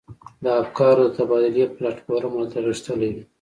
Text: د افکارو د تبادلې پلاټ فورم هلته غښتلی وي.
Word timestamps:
د 0.43 0.45
افکارو 0.61 1.03
د 1.07 1.11
تبادلې 1.17 1.63
پلاټ 1.75 1.97
فورم 2.05 2.31
هلته 2.39 2.57
غښتلی 2.67 3.09
وي. 3.15 3.23